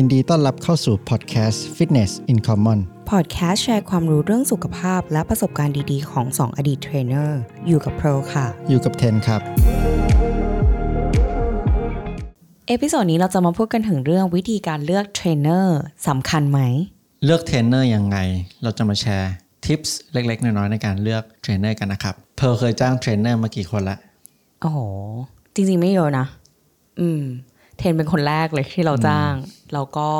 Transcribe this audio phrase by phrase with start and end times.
[0.00, 2.78] ยินดีต้อนรับเข้าสู่พอดแคสต์ Fitness in Common
[3.10, 9.40] พอดแคสต์แชร์ความรู้เรื่องสุขภาพและประสบการณ์ดีๆ ของ 2 อดีตเทรนเนอร์ อยู่กับเพร์ลค่ะ อยู่กับเทนครับ
[12.68, 15.78] episode นี้เราจะมาพูดกันถึงเรื่องวิธีการเลือกเทรนเนอร์
[16.08, 16.60] สำคัญไหม
[17.24, 18.18] เลือกเทรนเนอร์ยังไง
[18.62, 19.32] เราจะมาแชร์
[19.66, 23.98] tips เล็กๆ น้อยๆในการเลือกเทรนเนอร์กันนะครับ เพร์ลเคยจ้างเทรนเนอร์มากี่คนละ
[24.60, 24.78] โอ้โห
[25.54, 26.26] จริงๆไม่เยอะนะ
[27.02, 27.22] อืม
[27.78, 29.32] เทรนเป็นคนแรกเลยที่เราจ้าง
[29.74, 30.10] แล้วก็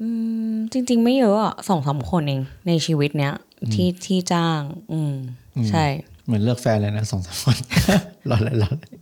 [0.00, 0.08] อื
[0.52, 3.34] มจริง ๆ ไม่เยอะอะสองสามคนเอง ในชีวิตเนี้ย
[3.74, 4.60] ที่ที่จ้าง
[4.92, 5.14] อืม
[5.70, 5.84] ใช่
[6.24, 7.56] เหมือนเลือกแฟนเลยนะสองสามคน
[8.30, 8.92] รอเลยรอเลย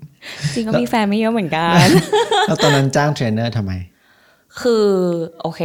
[0.55, 1.87] จริงก็มีแฟนไม่เยอะเหมือนกัน
[2.49, 3.73] แล้วตอนนั้นจ้างเทรนเนอร์ทำไม
[4.61, 4.87] คือ
[5.41, 5.63] โอเค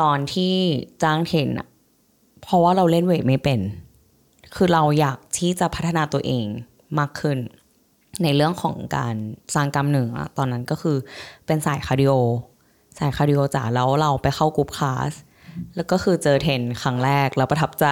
[0.00, 0.54] ตอนที่
[1.02, 1.68] จ้างเทรนอะ
[2.42, 3.60] เพราะว่าเราเล่น weight ไม่เป็น
[4.54, 6.46] คือเราอยากที่จะพัฒนาตัวเอง
[6.98, 7.38] มากขึ้น
[8.22, 9.14] ในเรื่องของการ
[9.54, 10.96] สร้างกล้ามเนื้อตอนนั้นก็คือ
[11.46, 12.12] เป็นสาย cardio
[12.98, 15.12] สาย cardio จ๋าแล้วเราไปเข้า group class
[15.76, 17.86] แล้วก็คือเจอเทรนครั้งแรกแล้วประทับใจ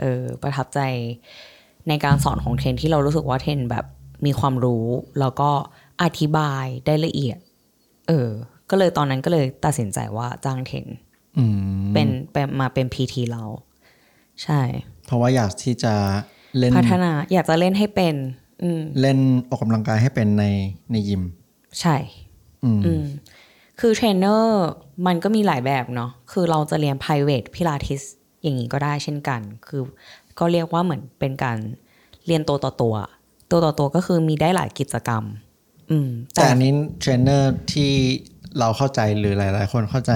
[0.00, 0.80] เออประทับใจ
[1.88, 3.84] ในการสอนของเทรนที่เรารู้สึกว่าเทรนแบบ
[4.26, 4.86] มีความรู้
[5.20, 5.50] แล้วก็
[6.02, 7.38] อธิบายได้ละเอียด
[8.08, 8.28] เออ
[8.70, 10.86] ก็เลยตอนนั้นก็เลยตัดสินใจว่าจ้างเทรน
[11.38, 11.44] อื
[11.80, 13.44] มเป็นเป็นมาเป็น PT เรา
[14.42, 14.60] ใช่
[15.06, 15.94] เพราะว่าอยากที่จะ
[16.58, 18.49] เล่นพัฒนาอยากจะเล่นให้เป็นอืม
[19.00, 20.44] เล่นออกกำลังกายให้เป็นใน
[20.92, 21.22] ในยิม
[21.80, 21.96] ใช่
[22.64, 23.04] อืมอืม
[23.80, 24.62] คือเทรนเนอร์
[25.06, 28.04] มันก็มีหลายแบบเนาะคือเราจะเรียน private pilates
[28.42, 29.82] อย่างนี้ก็ได้เช่นกัน คือ
[30.38, 31.58] ก็เรียกว่าเหมือนเป็นการ
[32.26, 32.94] เรียนตัวต่อตัว
[33.50, 35.24] ตัวต่อตัวก็คือมีได้หลายกิจกรรม
[35.90, 37.90] อืม แต่อันนี้เทรนเนอร์ที่
[38.58, 40.12] เราเข้าใจหรือหลาย ๆ คนเข้าใจ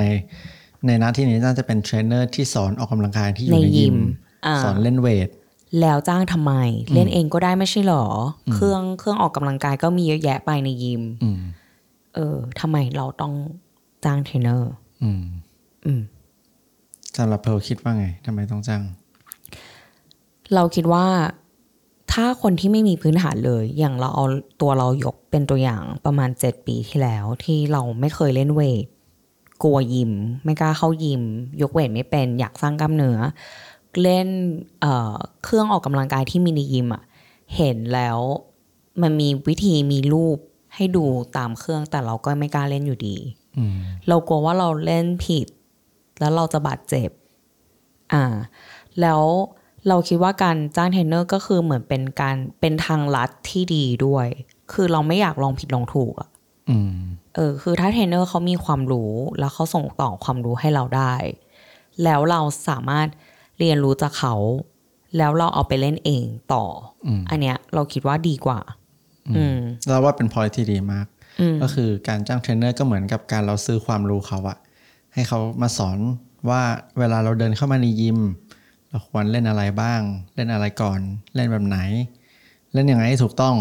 [0.86, 3.98] ในหน้าที่นี้น่าจะเป็นเทรนเนอร์ที่สอนออกกำลังกายที่อยู่ในในยิยิม
[4.46, 5.28] อ่าสอนเล่น weight
[5.80, 6.52] แล้วจ้างทำไม
[6.92, 8.04] เล่นเองก็ได้ไม่ใช่หรอ
[8.52, 11.40] เครื่องเครื่องออกกำลังกายก็มีเยอะแยะไปในยิมอืม
[12.14, 13.32] เออทำไมเราต้อง
[14.04, 14.72] จ้างเทรนเนอร์
[15.02, 15.22] อืม
[15.86, 16.00] อืม
[17.16, 18.82] สำหรับเพร์ลคิดว่าไงทำไมต้องจ้าง
[20.54, 21.06] เราคิดว่า
[22.12, 24.24] ถ้าคนที่ไม่มีพื้นฐานเลย อย่างเราเอา
[24.60, 28.84] ตัวเรายกเป็นตัวอย่างประมาณ7ปีที่แล้ว ที่เราไม่เคยเล่นเวท
[29.62, 30.12] กลัวยิม
[30.44, 31.22] ไม่กล้าเข้ายิม
[31.62, 33.18] ยกเวทไม่เป็น อยากสร้างกล้ามเนื้อ
[34.02, 34.28] เล่น
[34.80, 37.02] เอ่อเครื่องออกกำลังกายที่มีในยิมอะ
[37.56, 38.18] เห็นแล้ว
[39.02, 40.38] มันมีวิธีมีรูป
[40.74, 41.04] ให้ดู
[41.36, 43.16] ตามเครื่องแต่เราก็ไม่กล้าเล่นอยู่ดี
[43.56, 43.76] อืม
[44.08, 45.46] เรากลัวว่าเราเล่นผิด
[46.20, 47.10] แล้วเราจะบาดเจ็บ
[48.12, 48.24] อ่า
[49.00, 49.22] แล้ว
[49.88, 54.26] เราคิดว่าการจ้างเทรนเนอร์ก็คือเหมือนเป็นการเป็นทางลัดที่ดีด้วย
[54.72, 56.28] คือเราไม่อยากลองผิดลองถูกอะ
[56.70, 56.98] อืม
[57.34, 61.14] เออ คือถ้าเทรนเนอร์เขามีความรู้ แล้วเขาส่งต่อความรู้ให้เราได้
[62.04, 63.08] แล้วเราสามารถ
[63.58, 64.34] เรียนรู้จากเขา
[65.18, 66.64] แล้วเราเอาไปเล่นเองต่อ
[67.06, 68.60] อมอันเนี้ยเราคิดว่าดีกว่า
[69.36, 71.06] อืมเราว่าเป็นพอยที่ดีมาก
[71.40, 74.58] อืมก็คือการจ้างเทรนเนอร์ก็เหมือนกับการเราซื้อความรู้เขาอะ
[75.14, 75.98] ให้เขามาสอน
[76.48, 76.62] ว่า
[76.98, 78.18] เวลาเราเดินเข้ามาในยิม
[78.90, 80.00] เราควรเล่นอะไรบ้าง
[80.36, 81.00] เล่นอะไรก่อน
[81.34, 81.78] เล่นแบบไหน
[82.72, 83.56] เล่นยังไงให้ถูกต้อง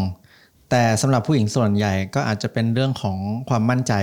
[0.70, 3.18] แต่สำหรับผู้หญิงส่วนใหญ่ก็อาจจะเป็นเรื่องของ
[3.50, 3.94] ความมั่นใจ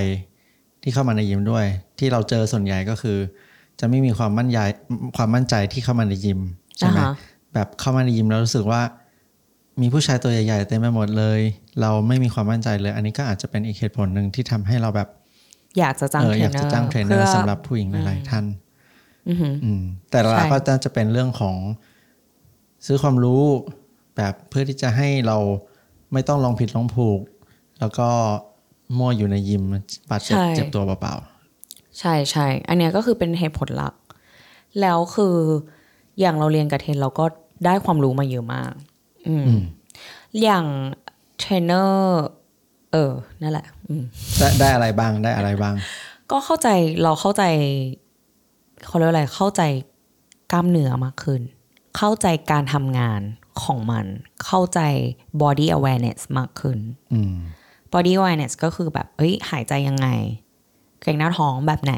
[0.81, 1.65] ที่เข้ามาในยิมด้วย
[1.99, 3.17] ที่เราเจอส่วนใหญ่ก็คือ
[3.81, 4.59] จะไม่มีความมั่นใจ
[5.17, 6.39] ความมั่นใจที่เข้ามาในยิม
[6.77, 7.13] ใช่ไหมอ่าฮะ
[7.53, 8.81] แบบเข้ามาในยิมแล้วรู้สึกว่า
[9.81, 11.39] มีผู้ชายตัวใหญ่ๆเต็มไปหมดเลย
[11.81, 15.09] เราไม่มีความมั่นใจเลย อันนี้ก็อาจจะเป็นอีกเหตุผลหนึ่งที่ทำให้เราแบบ
[15.79, 18.45] อยากจะจ้างเออเทรอนยากเนอจะร์จ้างเทรนเนอพื่ร์สำหรับผู้หญิงหลายๆท่าน
[19.29, 21.57] อือหืออืมแต่ละใช่ก็จะจะเป็นเรื่องของ
[22.85, 23.43] ซื้อความรู้
[24.15, 25.37] แบบเพื่อที่จะให้เรา
[26.13, 27.19] ไม่ต้องลองผิดลองผูก
[27.79, 28.09] แล้วก็
[28.97, 29.63] มั่วอยู่ในยิม
[30.09, 31.15] บาดเจ็บเจ็บตัวเปล่า
[31.99, 33.93] ใช่ใช่ อันเนี้ยก็คือเป็นเหตุผลหลัก
[34.81, 35.35] แล้วคือ
[36.19, 37.25] อย่างเราเรียนกับเทรนเราก็
[37.65, 38.73] ได้ความรู้มาเยอะมาก
[39.27, 39.61] อืมอืม
[40.41, 40.65] อย่าง
[41.39, 42.21] เทรนเนอร์
[42.91, 45.75] เออ นั่นแหละ อืมๆได้ได้อะไรบ้างได้อะไรบ้าง
[46.31, 46.69] ก็เข้าใจ
[47.03, 47.43] เราเข้าใจ
[48.85, 49.61] เขาเรียกว่าอะไรเข้าใจ
[50.51, 51.41] กล้ามเนื้อมากขึ้น
[51.97, 53.21] เข้าใจการทำงาน
[53.63, 54.05] ของมัน
[54.45, 54.79] เข้าใจ
[55.41, 56.77] body awareness มากขึ้น
[57.13, 57.35] อืม
[57.93, 60.07] body awareness ก็คือแบบ เอ้ย หายใจยังไง
[61.01, 61.95] เกร็งหน้าท้องแบบไหน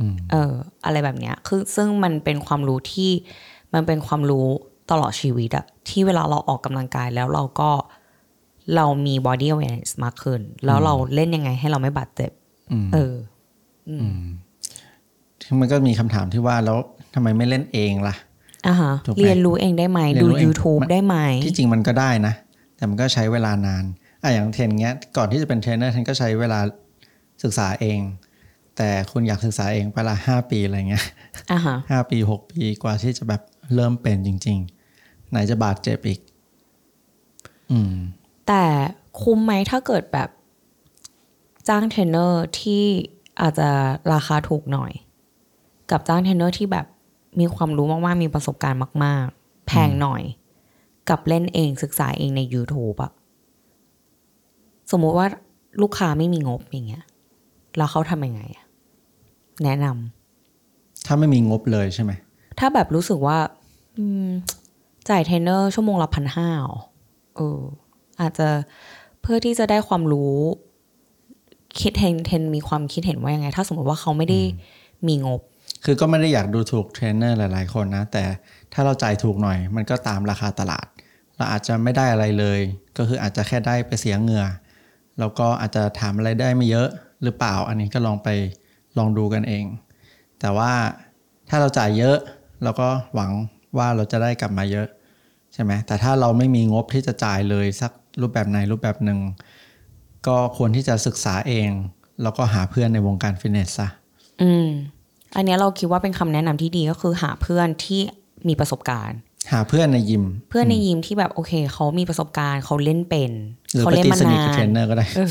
[0.00, 0.52] อืมเออ
[0.84, 3.10] อะไรแบบเนี้ย คือซึ่งมันเป็นความรู้ที่
[3.74, 4.46] มันเป็นความรู้
[4.90, 7.70] ตลอดชีวิตอะที่เวลาเราออกกำลังกายแล้วเราก็
[8.76, 12.30] เรามี body awareness มากขึ้น แล้วเราเล่นยังไงให้เราไม่บาดเจ็บ
[12.72, 13.14] อืมเออ
[15.60, 16.78] มันก็มีคำถามที่ว่าแล้ว
[17.14, 18.14] ทำไมไม่เล่นเองล่ะ
[18.66, 22.34] อะฮะถูกไหมเรียนรู้เองได้ไหมเรียนดูรู้เอง YouTube มันได้ไหม ที่จริงมันก็ได้นะ
[22.76, 23.84] แต่มันก็ใช้เวลานาน
[24.22, 26.60] อะอย่างเทรนเงี้ย ก่อนที่จะเป็นเทรนเนอร์เทรนก็ใช้เวลา
[27.42, 27.98] ศึกษาเอง
[28.76, 31.04] แต่คุณอยากศึกษาเองไปละห้าปีอะไรเงี้ย
[31.52, 33.42] อะฮะห้าปีหกปีกว่าที่จะแบบ
[33.74, 34.58] เริ่มเป็นจริง
[34.94, 36.20] ๆ ไหนจะบาดเจ็บอีก
[37.70, 37.94] อืม
[38.48, 38.64] แต่
[39.20, 40.28] คุ้มไหมถ้าเกิดแบบ
[41.68, 42.84] จ้างเทรนเนอร์ที่
[43.40, 43.68] อาจจะ
[44.12, 44.92] ราคาถูกหน่อย
[45.90, 46.86] กับจ้างเทรนเนอร์ที่แบบ
[47.40, 50.22] มีความรู้มากๆ มีประสบการณ์มาก ๆ แพงหน่อย
[51.08, 53.12] กับเล่นเองศึกษาเองใน YouTube อะ
[54.90, 55.26] สมมุติว่า
[55.82, 57.04] ลูกค้าไม่มีงบอย่างเงี้ย
[57.76, 58.65] แล้วเขาทำยังไงอะ
[59.64, 62.12] แนะนำถ้าไม่มีงบเลยใช่ไหม
[62.58, 63.38] ถ้าแบบรู้สึกว่า
[63.96, 64.28] อืม
[65.08, 66.48] จ่ายเทรนเนอร์ชั่วโมงละพันห้า
[67.36, 67.60] เออ
[68.20, 68.48] อาจจะ
[69.22, 70.36] เพื่อที่จะได้ความรู้
[71.80, 74.40] คิดเห็นเทรนมีความคิดเห็นว่ายังไง ถ้าสมมติว่าเขาไม่ได้
[75.06, 75.40] มีงบ
[75.84, 78.24] คือก็ไม่ได้อยากดูถูกเทรนเนอร์หลายๆ คนนะ แต่
[78.72, 80.86] ถ้าเราจ่ายถูกหน่อย มันก็ตามราคาตลาด
[81.36, 82.60] เราอาจจะไม่ได้อะไรเลย
[82.96, 84.44] ก็คืออาจจะแค่ได้ไปเสียเหงื่อ
[85.18, 86.88] แล้วก็อาจจะถามอะไรได้ไม่เยอะ
[87.22, 88.28] หรือเปล่า อันนี้ก็ลองไป
[88.98, 89.64] ลองดูกันเอง
[90.40, 90.72] แต่ว่า
[91.48, 92.16] ถ้าเราจ่ายเยอะ
[92.62, 93.30] เราก็หวัง
[93.78, 94.86] ว่าเราจะได้กลับมาเยอะ
[95.54, 99.18] ใช่ไหมแต่ถ้าเราไม่มีงบที่จะจ่ายเลยสักรูปแบบไหนรูปแบบหนึ่ง
[100.26, 101.70] ก็ควรที่จะศึกษาเอง
[102.22, 103.88] แล้วก็หาเพื่อนในวงการฟิตเนสซะ
[104.42, 104.68] อืม
[105.36, 108.00] อันเนี้ยเราคิดว่าเป็นคำแนะนำที่ดีก็คือหาเพื่อนที่
[108.48, 109.18] มีประสบการณ์
[109.52, 113.30] หาเพื่อนในยิม เพื่อนในยิมที่แบบโอเค เขามีประสบการณ์เขาเล่นเป็น
[113.72, 115.30] หรือเขาไปเล่นตีมาสนิทนากับเทรนนเนอร์ก็ได้เออ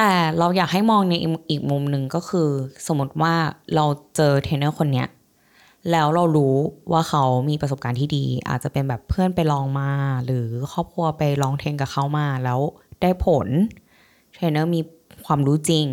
[0.00, 1.14] แต่เราอยากให้มองใน
[1.50, 2.48] อีกมุมหนึ่งก็คือ
[2.86, 3.34] สมมติว่า
[3.74, 3.84] เรา
[4.16, 5.08] เจอเทรนเนอร์คนเนี้ย
[5.90, 6.56] แล้วเรารู้
[6.92, 9.90] ว่าเขามีประสบการณ์ที่ดี อาจจะเป็นแบบเพื่อนไปลองมา
[10.24, 12.60] หรือครอบครัวไปลองเทรนกับเขามา แล้ว
[13.02, 13.48] ได้ผล
[14.34, 14.80] เทรนเนอร์มี
[15.26, 15.86] ความรู้จริง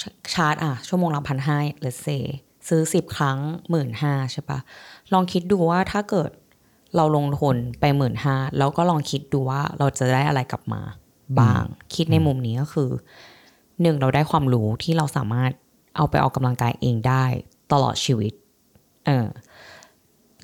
[0.00, 0.02] ช
[0.34, 2.08] ชาร์จอะ ชั่วโมงละพันห้าเลเซ
[2.68, 3.38] ซื้อสิบครั้ง
[3.70, 4.58] หมื่นห้าใช่ปะ
[5.12, 6.30] ลองคิดดูว่าถ้าเกิด
[6.96, 10.82] เราลงทุนไปหมื่นห้าแล้วก็ลองคิดดูว่าเราจะได้อะไรกลับมา
[11.40, 12.90] บ้าง คิดในมุมนี้ก็คือ
[13.82, 15.50] หนึ่งเราได้ความรู้ที่เราสามารถ
[15.96, 17.24] เอาไปออกกำลังกายเองได้
[17.72, 18.32] ตลอดชีวิต
[19.06, 19.26] เออ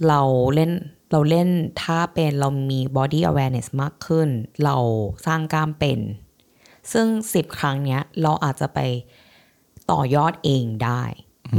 [0.08, 0.20] เรา
[0.54, 0.72] เล่น
[1.12, 1.48] เราเล่น
[1.82, 4.28] ถ้าเป็นเรามี body awareness มากขึ้น
[4.64, 4.76] เรา
[5.26, 6.00] สร้างกล้ามเป็น
[6.92, 8.78] ซึ่งสิบครั้งเนี้ย เราอาจจะไป
[9.90, 11.02] ต่อยอดเองได้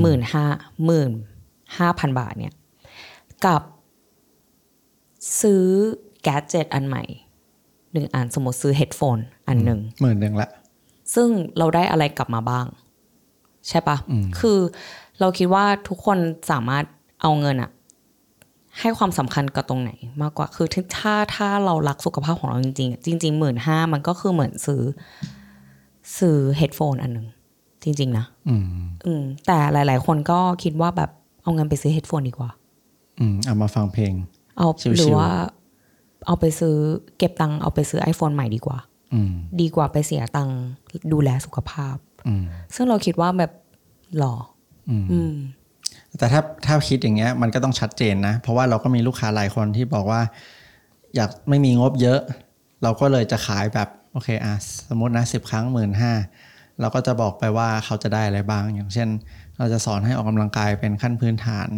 [0.01, 0.45] หมื่นห้า
[0.85, 1.11] หมื่น
[1.77, 2.53] ห้าพันบาทเนี่ย
[3.45, 3.61] กับ
[5.41, 5.65] ซื้อ
[6.23, 7.03] แกดเจ็ตอันใหม่
[7.93, 9.17] หนึ่งอันสมมติซื้อเฮดโฟน
[9.47, 10.49] อันหนึ่งหมื่นหนึ่งละ
[11.15, 12.65] ซึ่งเราได้อะไรกลับมาบ้าง
[13.67, 13.97] ใช่ปะ
[14.39, 14.59] คือ
[15.19, 16.17] เราคิดว่าทุกคน
[16.51, 16.83] สามารถ
[17.21, 17.71] เอาเงินอะ
[18.79, 19.91] ให้ความสำคัญกับตรงไหน
[20.21, 20.67] มากกว่าคือ
[20.97, 24.81] ถ้าถ้าเรารักสุขภาพของเราจริง ๆ จริงๆหมื่นห้ามันก็คือเหมือนซื้อ
[26.17, 27.27] ซื้อเฮดโฟนอันหนึ่ง
[27.83, 28.65] จริง ๆ นะอืม
[29.05, 31.09] อืมแต่หลาย ๆ คนก็คิดว่าแบบ
[31.43, 32.49] เอาเงินไปซื้อเฮดโฟนดีกว่า
[33.19, 34.13] อืมเอามาฟังเพลง
[34.57, 35.29] เอาชิวๆหรือว่า
[36.27, 36.75] เอาไปซื้อ
[37.17, 38.77] เก็บตังค์เอาไปซื้อ iPhone ใหม่ดีกว่า
[39.13, 40.59] อืมดีกว่าไปเสียตังค์
[41.13, 41.95] ดูแลสุขภาพ
[42.27, 42.43] อืม
[42.75, 43.51] ซึ่งเราคิดว่าแบบ
[44.17, 44.35] หรอ
[44.89, 45.33] อืมอืม
[46.17, 50.21] แต่ถ้าถ้าคิดอย่างเงี้ย มันก็ต้องชัดเจนนะ เพราะว่าเราก็มีลูกค้าหลายคนที่บอกว่า
[51.15, 52.19] อยากไม่มีงบเยอะ
[52.83, 54.55] เราก็เลยจะขายแบบโอเคอะ
[54.89, 56.13] สมมตินะสิบครั้งหมื่นห้า
[56.79, 59.09] เราก็จะบอกไปว่าเขาจะได้อะไรบ้าง อย่างเช่น
[59.57, 61.69] เราจะสอนให้ออกกำลังกายเป็นขั้นพื้นฐาน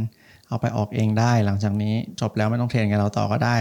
[0.48, 3.58] เอาไปออกเองได้หลังจากนี้จบแล้วไม่ต้องเทรนกับเราต่อก็ได้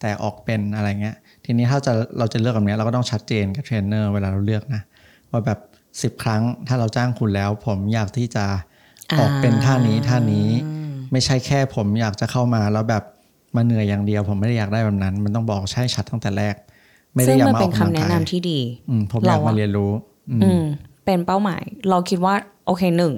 [0.00, 4.82] แต่ออกเป็นอะไรเงี้ย ทีนี้ถ้าจะเราจะเลือกแบบเนี้ยเราก็ต้องชัดเจนกับเทรนเนอร์เวลาเราเลือกนะ
[5.30, 5.58] ว่าแบบ
[6.02, 8.44] สิบ10 ครั้งถ้าเราจ้างคุณแล้ว ผมอยากที่จะ
[9.20, 10.48] ออกเป็นท่านี้ท่านี้
[11.12, 13.04] ไม่ใช่แค่ผมอยากจะเข้ามาแล้วแบบ
[13.56, 16.54] มาเหนื่อยอย่างเดียว ผมไม่ได้อยากได้แบบนั้น มันต้องบอกใช่ชัดตั้งแต่แรก
[17.14, 18.58] ไม่ได้ซึ่งอยากมันมาอเป็อนกกำลังคำแนะกายนำที่ดี
[18.88, 19.90] อืมผมอยากเราอะมาเรียนรู้
[20.30, 20.62] อืมอืม
[21.04, 22.34] เป็นเป้าหมาย เราคิดว่า
[22.66, 23.14] โอเคหนึ่ง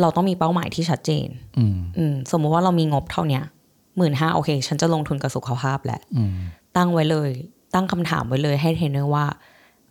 [0.00, 3.42] เราต้องมีเป้าหมายที่ชัดเจน อืมอืมสมมุติว่าเรามีงบเท่าเนี้ย
[3.96, 6.34] หมื่นห้าโอเค ฉันจะลงทุนกับสุขภาพแหละอืม
[6.76, 7.30] ตั้งไว้เลย
[7.74, 9.26] ตั้งคำถามไว้เลยให้เทรนเนอร์ว่า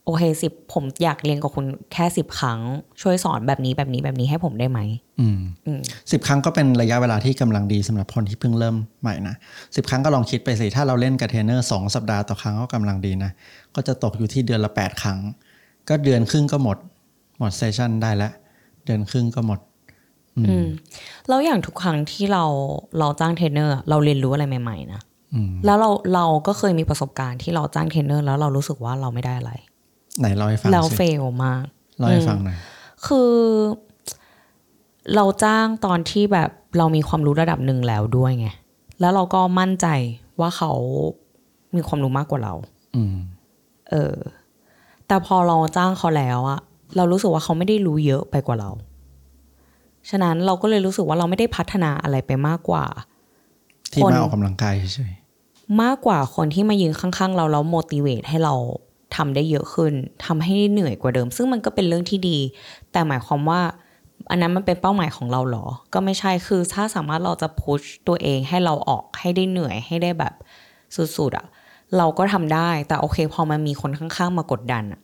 [0.05, 2.59] โอเคสิบผมอยากเรียนกับคุณแค่สิบครั้ง
[3.01, 4.79] ช่วยสอนแบบนี้แบบนี้แบบนี้ให้ผมได้ไหม
[5.19, 5.79] อืมอืม
[6.11, 9.35] สิบครั้งก็เป็นระยะเวลาที่กำลังดีสำหรับคนที่เพิ่งเริ่มใหม่นะ
[9.75, 13.31] สิบครั้งก็ลองคิดไปสิถ้าเราเล่นกับเทรนเนอร์สองสัปดาห์ต่อครั้งก็กำลังดีนะ
[13.75, 15.19] ก็จะตกอยู่ที่เดือนละแปดครั้ง
[15.89, 16.77] ก็เดือนครึ่งก็หมด
[17.39, 18.31] หมด session ได้แล้ว
[18.85, 19.59] เดือนครึ่งก็หมด
[20.37, 20.67] อืม
[21.27, 22.43] แล้วอย่างทุกครั้งที่เรา
[22.99, 25.01] เราจ้างเทรนเนอร์เราเรียนรู้อะไรใหม่ๆนะ
[25.33, 29.51] อืมแล้วเราเราก็เคยมีประสบการณ์ที่เราจ้างเทรนเนอร์แล้วเรารู้สึกว่าเราไม่ได้อะไร
[30.19, 31.63] ไหนเล่าให้ฟังแล้วเฟสิลมาก
[31.97, 32.57] เล่าให้ฟังหน่อย
[33.07, 33.33] คือ
[35.15, 38.47] เราจ้างตอนที่แบบเรามีความรู้ระดับหนึ่งแล้วด้วยไง
[38.99, 39.87] แล้วเราก็มั่นใจ
[40.39, 40.71] ว่าเขา
[41.75, 42.53] มีความรู้มากกว่าเรา
[42.95, 43.15] อืม
[43.89, 44.15] เออ
[45.07, 46.59] แต่พอเราจ้างเขาแล้วอะ
[46.95, 48.71] เรารู้สึกว่าเขาไม่ได้รู้เยอะไปกว่าเรา
[50.09, 52.85] ฉะนั้นเราก็เลยรู้สึกว่าเราไม่ได้พัฒนาอะไรไปมากกว่า
[53.93, 55.13] ที่คนมาออกกำลังกายเฉย
[55.81, 58.55] มากกว่าคนที่มายืนข้างๆ เราแล้ว motivate ให้เรา
[59.15, 59.93] ทำได้เยอะขึ้น
[60.25, 62.37] ทำให้เหนื่อยกว่าเดิม ซึ่งมันก็เป็นเรื่องที่ดี
[62.91, 63.61] แต่หมายความว่า
[64.29, 70.33] อันนั้นมันเป็นเป้าหมายของเราเหรอ ก็ไม่ใช่คือถ้าสามารถเราจะพุชตัวเองให้เราออกให้ได้เหนื่อยให้ได้แบบ
[70.95, 71.47] สุดๆอะ
[71.97, 75.01] เราก็ทำได้แต่โอเค พอมันมีคนข้างๆ มากดดันอะ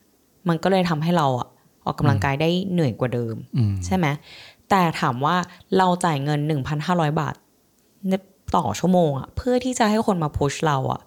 [0.48, 1.48] มันก็เลยทำให้เราอะ
[1.90, 4.08] อกกำลังกายได้เหนื่อยกว่าเดิมอืมใช่ไหม
[4.70, 5.36] แต่ถามว่า
[5.78, 6.40] เราจ่ายเงิน
[6.80, 7.36] 1,500 บาท
[8.10, 8.14] ใน
[8.58, 11.02] ต่อชั่วโมงอะเพื่อที่จะให้คนมาพุชเราอะ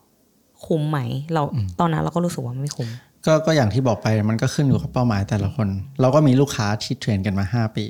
[0.66, 0.99] คุ้มไหม
[1.33, 1.42] เรา
[1.81, 2.88] ตอนนั้นเราก็รู้สึกว่าไม่คุ้ม
[3.26, 5.69] ก็ก็อย่างที่บอกไปมันก็ขึ้นอยู่กับเป้าหมายแต่ละคน
[6.00, 7.85] เราก็มีลูกค้าที่เทรนกันมา 5 ปี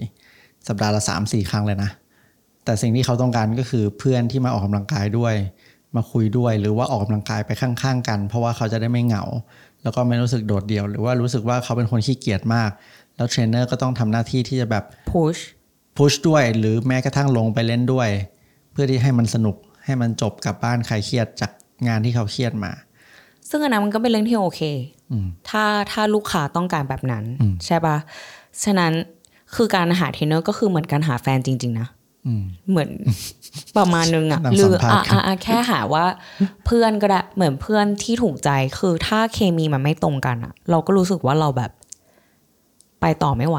[0.69, 1.91] สัปดาห์ละ3 4 ครั้งเลยนะ
[2.65, 5.35] แต่สิ่งที่เขาต้องการก็คือเพื่อนที่มาออกกำลังกายด้วย
[5.97, 9.25] มาคุยด้วยหรือว่าออกกำลังกายไปข้างๆกัน เพราะว่าเขาจะได้ไม่เหงา
[9.83, 12.71] แล้วก็ไม่รู้สึกโดดเดี่ยว หรือว่ารู้สึกว่าเขาเป็นคนขี้เกียจมาก
[13.17, 15.37] แล้วเทรนเนอร์ก็ต้องทำหน้าที่ที่จะแบบ push
[15.97, 18.09] push ด้วยหรือแม้กระทั่งลงไปเล่นด้วย
[18.73, 21.51] เพื่อที่ให้มันสนุกให้มันจบกลับบ้านคลายเครียดจาก
[21.89, 22.73] งานที่เขาเครียดมา
[23.51, 24.61] ซึ่งอันนั้นมันก็เป็นเรื่องที่โอเค
[25.11, 27.97] อืมถ้าถ้าลูกค้าต้องการแบบนั้นอืมใช่ปะ
[28.65, 28.93] ฉะนั้น
[29.55, 31.89] คือการหาเทรนเนอร์ก็คือเหมือนการหาแฟนจริง ๆ นะ
[32.27, 32.91] อืมเหมือน
[33.77, 36.05] ประมาณนึงอะหรือสัมภาษณ์อะอะอะแค่หาว่า
[36.67, 41.71] เพื่อนก็ได้เหมือนเพื่อนที่ถูกใจคือถ้าเคมีมันไม่ตรงกันอะเราก็รู้สึกว่าเราแบบ
[43.01, 43.59] ไปต่อไม่ไหว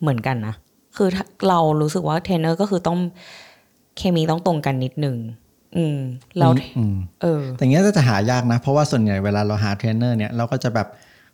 [0.00, 0.54] เหมือนกันนะ
[0.96, 2.98] คือถ้าเรารู้สึกว่าเทรนเนอร์ก็คือต้อง
[3.96, 5.16] เคมีต้องตรงกันนิดนึง
[5.76, 5.98] อืม
[6.38, 10.88] เราอืมเออแต่เงี้ยก็จะหายากนะ เพราะว่าส่วนใหญ่เวลาเราหาเทรนเนอร์เนี่ยเราก็จะแบบ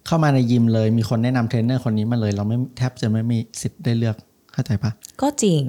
[0.07, 4.17] เข้ามาในยิมเลย มีคนแนะนำเทรนเนอร์คนนี้มาเลย เราไม่แทบจะไม่มีสิทธิ์ได้เลือก
[4.53, 4.91] เข้าใจปะ
[5.23, 5.63] ก็จริง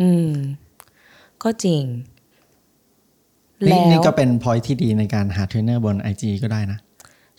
[0.00, 0.30] อืม
[1.44, 1.82] ก็จริง
[3.66, 6.78] นี่แล้วนี่ก็เป็นพอยที่ดีในการหาเทรนเนอร์บน IG ก็ได้นะ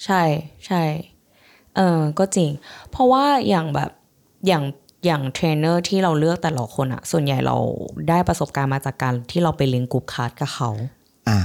[0.06, 0.22] ใช่
[0.68, 0.84] ใช่
[1.76, 2.50] เออก็จริง
[2.92, 3.92] เพราะว่าอย่างแบบ
[4.48, 4.64] อย่าง
[5.06, 7.58] อย่างเทรนเนอร์ที่เราเลือกแต่ละคนอะส่วนใหญ่เรา
[8.10, 10.70] ได้ประสบการณ์มาจากการที่เราไปเรียนกลุ่มคลาสกับเขา
[11.30, 11.40] อ่า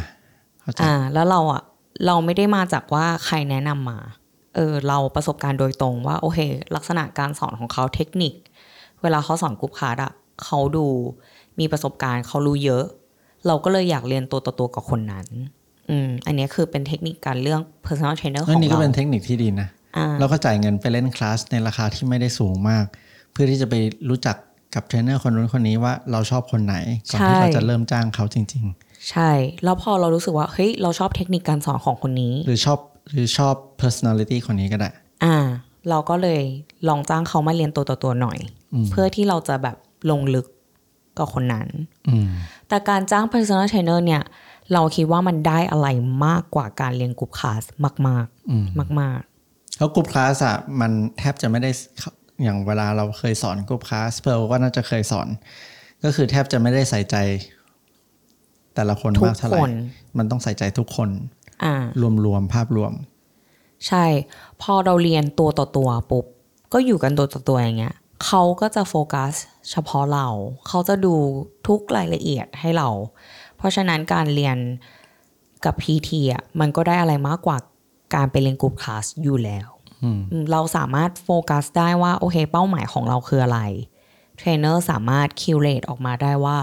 [0.61, 1.63] เข้าใจอ่า แล้วเราอะ
[2.07, 3.99] เราไม่ได้มาจากว่าใครแนะนำมา
[4.55, 6.39] เออ เราประสบการณ์โดยตรงว่า โอเค
[6.77, 8.35] ลักษณะการสอนของเขาเทคนิค
[9.03, 10.13] เวลาเขาสอนกลุ่มคลาสอะ
[10.45, 10.87] เขาดู
[11.59, 12.85] มีประสบการณ์เขารู้เยอะ
[13.47, 15.27] เราก็เลยอยากเรียนตัวต่อตัวกับคนนั้น
[15.91, 22.85] อืม อันนี้คือเป็นเทคนิคการเรื่อง personal trainer ขเรื่อองงนี้ก็เราเป็นเทคนิคที่ดีนะอ่าเราก็จ่ายเงินไปเล่นคลาสในราคาที่ไม่ได้สูงมาก
[23.35, 23.75] เพื่อที่จะไป
[24.09, 24.37] รู้จัก
[24.75, 26.77] กับเทรนเนอร์คนนู้นคนนี้ว่าเราชอบคนไหน
[27.11, 28.65] ก่อนที่ใช่เราจะเริ่มจ้างเขาจริง
[29.11, 29.31] ใช่
[29.65, 32.79] แล้วพอเรารู้สึกว่าเฮ้ยเราชอบเทคนิคการสอนของคนนี้ๆหรือชอบ
[33.13, 34.91] หรือชอบ personality คนนี้ก็ได้
[35.25, 35.37] อ่า
[35.91, 36.41] เราก็เลย
[36.89, 38.39] ลองจ้างเขามาเรียนตัวต่อตัวหน่อย
[38.75, 39.77] อืมเพื่อที่เราจะแบบ
[40.11, 40.47] ลงลึก
[41.19, 41.69] กับคนนั้น
[42.09, 42.29] อืม
[42.69, 44.23] แต่การจ้าง personal trainer เนี่ย
[44.73, 45.89] เราคิดว่ามันได้อะไร
[46.27, 47.63] มากกว่าการเรียนกลุ่มคลาส
[48.09, 49.21] มากอืมๆมาก
[49.79, 52.11] แล้วกลุ่มคลาสอะมันแทบจะไม่ได้เข้า
[52.43, 55.29] อย่างเวลาเราเคยสอนกลุ่มคลาสเพร์ลก็น่าจะเคยสอน
[56.05, 57.17] ก็คือแทบจะไม่ได้ใส่ใจ
[58.75, 59.73] แต่ละคนๆทุกมากเท่าไหคร่น
[60.19, 61.09] มันต้องใส่ใจทุกคน
[61.65, 61.75] อ่า
[62.25, 62.93] รวมๆภาพรวม
[63.87, 64.05] ใช่
[64.63, 66.25] พอเราเรียนตัวต่อตัวปุ๊บ
[66.73, 69.33] ก็อยู่กันตัวต่อตัวอย่างเงี้ยเขาก็จะโฟกัส
[69.71, 70.29] เฉพาะเรา
[70.69, 71.15] เขาจะดู
[71.67, 72.89] ทุกรายละเอียดให้เรา
[73.57, 74.57] เพราะฉะนั้นการเรียน
[75.65, 77.59] กับ PT อะมันก็ได้อะไรมากกว่า
[78.15, 79.74] การไปเรียนกลุ่มคลาสอยู่แล้วอืมอืม
[80.53, 83.61] เราสามารถโฟกัสได้ว่าโอเค เป้าหมายของเราคืออะไร
[84.39, 86.59] เทรนเนอร์สามารถ calculate ออกมาได้ว่า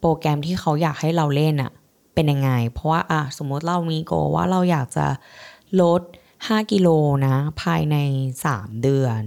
[0.00, 1.72] โปรแกรมที่เขาอยากให้เราเล่นอะ
[2.14, 5.06] เป็นยังไง เพราะว่าอะสมมติเรามี goal ว่าเราอยากจะ
[5.80, 6.02] ลด
[6.36, 6.88] 5 กิโล
[7.26, 7.96] นะ ภายใน
[8.44, 9.22] 3 เดือน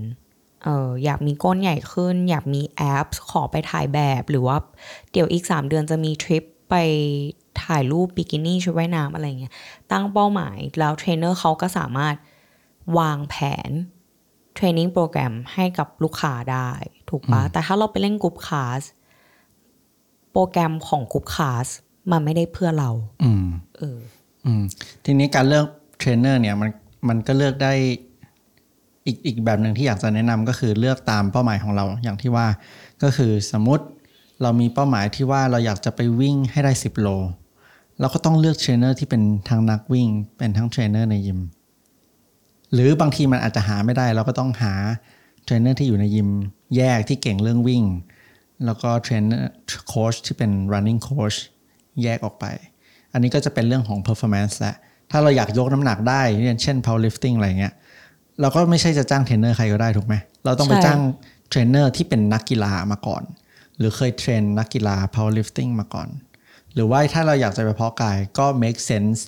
[0.63, 4.57] เอออยากมีก้นใหญ่ขึ้น อยากมี abs ขอไปถ่ายแบบหรือว่า
[5.12, 6.75] เดี๋ยวอีก 3 เดือนจะมีทริปไป
[7.63, 9.53] ถ่ายรูปบิกินี่ชุดว่ายน้ำอะไรเงี้ย
[9.91, 12.15] ตั้งเป้าหมายแล้วเทรนเนอร์เขาก็สามารถ
[12.98, 13.36] วางแผ
[13.70, 13.72] น
[14.55, 16.70] training program ให้กับลูกค้าได้
[17.10, 18.82] ถูกปะแต่ถ้าเราไปเล่นกลุ่มคลาส
[20.32, 21.68] โปรแกรมของกลุ่มคลาส
[22.12, 22.89] มันไม่ได้เพื่อเรา
[23.24, 23.46] อืม
[23.77, 24.00] เออ
[24.46, 24.63] อืม
[25.06, 25.65] ทีนี้การเลือก
[26.00, 26.70] เทรนเนอร์เนี่ยมัน
[27.08, 27.74] มันก็เลือกได้
[29.06, 32.48] อีกอีกแบบหนึ่งที่อยากจะแนะนำก็คือเลือกตามเป้าหมายของเราอย่างที่ว่า
[33.04, 33.86] ก็คือสมมติ
[34.42, 37.08] เรามีเป้าหมายที่ว่าเราอยากจะไปวิ่งให้ได้ 10 โล
[38.00, 41.39] เราก็ต้องเลือกเทรนเนอร์ที่เป็นทั้งนักวิ่ง เป็นทั้งเทรนเนอร์ในยิม
[42.75, 44.74] หรือบางทีมันอาจจะหาไม่ได้เราก็ต้องหา
[45.44, 46.29] เทรนเนอร์ที่อยู่ในยิม
[46.75, 47.84] แยกที่เก่งเรื่องวิ่ง
[48.65, 49.51] แล้วก็เทรนเนอร์
[49.88, 51.38] โค้ชที่เป็น running coach
[52.03, 52.46] แยกออกไป
[53.13, 54.74] อันนี้ก็จะเป็นเรื่องของ performance และ
[55.12, 56.22] ถ้าเราอยากยกน้ำหนักได้
[56.63, 57.74] เช่น powerlifting อะไรเงี้ย
[58.41, 60.15] เราก็ไม่ใช่จะจ้างเทรนเนอร์ใครก็ได้ถูกไหม
[60.46, 61.00] เราต้องไปใช่จ้าง
[61.50, 63.24] เทรนเนอร์ที่เป็นนักกีฬามาก่อน
[63.77, 66.10] หรือเคยเทรนนักกีฬา powerlifting มาก่อน
[66.74, 69.20] หรือว่าถ้าเราอยากจะไปเพาะกายก็ make sense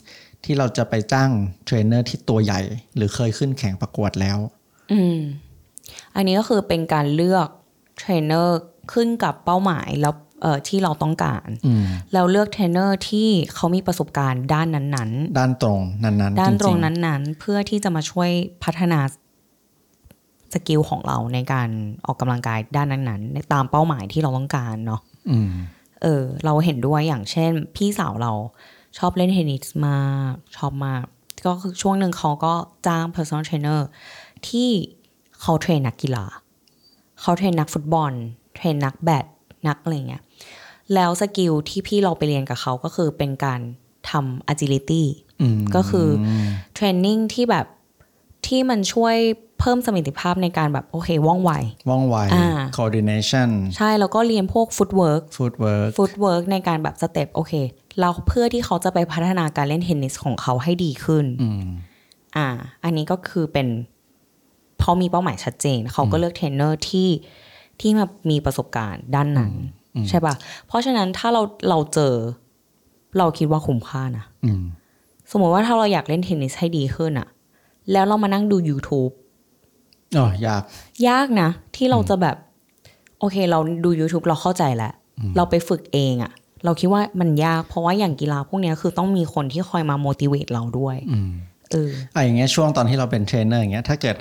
[0.44, 1.30] ที่เราจะไปจ้าง
[1.66, 2.62] เทรนเนอร์ที่ตัวใหญ่
[2.96, 4.38] หรือเคยขึ้นแข่งประกวดแล้ว
[4.92, 5.18] อืม
[6.16, 7.48] อันนี้ก็คือเป็นการเลือก
[7.98, 8.58] เทรนเนอร์
[8.94, 18.30] ขึ้นกับเป้าหมายแล้วเอ่อที่เราต้องการอืมแล้วเลือกเทรนเนอร์ที่เขามีประสบการณ์ด้านนั้นด้านตรงนั้นๆๆด้านตรงจๆนั้นๆ เพื่อที่จะมาช่วย
[18.64, 19.00] พัฒนา
[20.54, 21.70] skill ของเราในการ
[22.06, 25.52] ออกกำลังกายด้านนั้นๆในตามเป้าหมายที่เราต้องการเนาะอืม
[26.04, 28.34] เออ เราเห็นด้วยอย่างเช่น พี่สาวเรา
[28.98, 30.02] ชอบเล่นเทนนิสมา
[30.32, 31.04] กชอบมาก
[31.46, 32.54] ก็คือช่วงหนึ่งเขาก็
[32.88, 33.82] จ้าง personal trainer
[34.48, 34.70] ที่
[35.42, 36.26] เขาเทรนนักกีฬา
[37.22, 38.12] เขาเทรนนักฟุตบอล
[38.56, 39.26] เทรนนักแบด
[39.68, 40.24] นักอะไรเงี้ย
[40.94, 43.60] แล้ว skill ที่พี่เราไปเรียนกับเขาก็คือเป็นการ
[44.10, 45.04] ทำ agility
[45.42, 46.08] อืมก็คือ
[46.74, 47.66] training ที่แบบ
[48.48, 49.16] ที่มันช่วย
[49.60, 51.52] เพิ่มสมรรถภาพในการแบบโอเคว่องไว
[51.90, 57.54] ว่องไวอ่า coordination ใช่ แล้วก็เรียนพวก footwork footwork footwork ในการแบบ step โอเค
[58.00, 61.70] เราเพื่อที่เขาจะไปพัฒนาการเล่นเทนนิสของเขาให้ดีขึ้นอืม
[62.38, 62.48] อ่า
[62.84, 63.68] อันนี้ก็คือเป็น
[64.78, 67.10] เพราะมีเป้าหมายชัดเจน เขาก็เลือกเทรนเนอร์ที่
[67.80, 69.52] ที่มามีประสบการณ์ด้านนั้น
[70.10, 70.36] ใช่ปะ
[70.68, 72.14] เพราะฉะนั้นถ้าเราเราเจอ
[73.18, 74.64] เราคิดว่าคุ้มค่านะอืม
[75.32, 77.28] สมมติว่าถ้าเราอยากเล่นเทนนิสให้ดีขึ้นอะ
[77.92, 79.12] แล้วเรามานั่งดู YouTube
[80.18, 80.62] อ๋อยาก
[81.08, 82.36] ยากนะ ที่เราจะแบบ
[83.20, 84.94] โอเค เราดู YouTube เราเข้าใจแล้ว
[85.36, 86.32] เราไปฝึกเองอะ
[86.66, 91.32] เราคิดว่ามันยากเพราะว่าอย่างกีฬาพวกเนี้ยคือต้องมีคนที่คอยมา motivate เราด้วยอืม
[91.72, 94.16] เอออะอย่างเงี้ยช่วงตอนที่เราเป็นเทรนเนอร์อย่างเงี้ยถ้าเกิด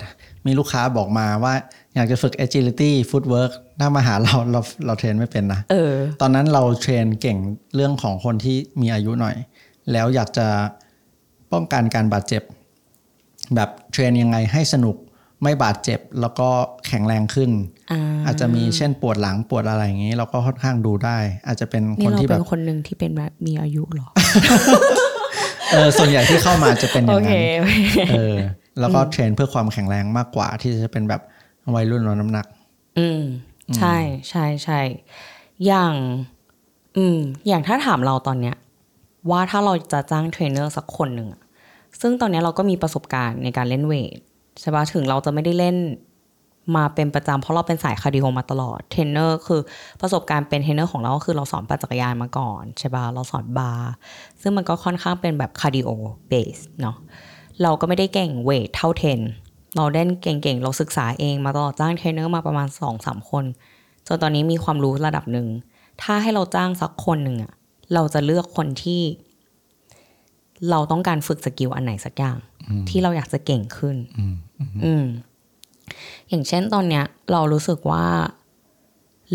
[0.45, 1.53] มีลูกค้าบอกมาว่า
[1.95, 7.37] อยากจะฝึก agility footwork ถ้ามาหาเราเราเราเทรนไม่เป็นนะเออ ตอนนั้นเราเทรนเก่ง
[7.75, 9.35] เรื่องของคนที่มีอายุหน่อย
[9.91, 10.47] แล้วอยากจะ
[11.51, 12.43] ป้องกันการบาดเจ็บ
[13.55, 14.95] แบบเทรนยังไงให้สนุก
[15.43, 16.49] ไม่บาดเจ็บแล้วก็
[16.87, 17.51] แข็งแรงขึ้น
[17.91, 21.17] อ่าอาจจะมีเช่นปวดหลังปวดอะไรอย่างนี้ เราก็ค่อนข้างดูได้
[21.47, 24.07] อาจจะเป็นคนี่นเราที่แบเป็บนคนหนึ่งที่เป็นแบบมีอายุเหรอ
[25.71, 27.37] เออส่วนใหญ่ที่เข้ามาจะเป็นอโอย่างเคนั้
[28.07, 28.35] นเออ
[28.79, 31.21] แล้วก็เทรนเพื่อความแข็งแรงมากกว่าที่จะเป็นแบบ
[31.75, 32.45] วัยรุ่นลดน้ำหนัก
[32.99, 33.21] อืม
[33.77, 33.95] ใช่
[34.29, 34.79] ใช่ใช่
[35.65, 35.93] อย่าง
[36.97, 37.17] อืม
[37.47, 38.55] อย่างถ้าถามเราตอนเนี้ย
[39.29, 41.41] ว่าถ้าเราจะจ้างเทรนเนอร์สักคนหนึ่งอะ
[42.01, 44.19] ซึ่งตอนเนี้ยเราก็มีประสบการณ์ในการเล่นเวท
[44.61, 45.77] ใช่ปะถึงเราจะไม่ได้เล่น
[46.75, 49.61] มาเป็นประจำเพราะเราเป็นสายคาร์ดิโอมาตลอดเทรนเนอร์คือ
[50.01, 53.91] ประสบการณ์เป็นเทรนเนอร์ของเราก็คือเราสอนปั่นจักรยานมาก่อนใช่ปะเราสอน barre
[54.41, 56.95] ซึ่งมันก็ค่อนข้างเป็นแบบ cardio based เนาะ
[57.61, 59.19] เราก็ไม่ได้เก่งเวทเท่าเทรน
[59.75, 63.45] เนอร์เก่งๆ เราศึกษาเองมาตลอดจ้างเทรนเนอร์มาประมาณสองสามคน
[64.07, 65.47] จนตอนนี้มีความรู้ระดับหนึ่ง
[66.01, 67.53] ถ้าให้เราจ้างสักคนหนึ่งอะ
[67.93, 69.01] เราจะเลือกคนที่
[70.69, 72.37] เราต้องการฝึก skill อันไหนสักอย่าง
[72.89, 73.95] ที่เราอยากจะเก่งขึ้น
[74.85, 75.05] อืม
[76.29, 78.05] อย่างเช่นตอนเนี้ย เรารู้สึกว่า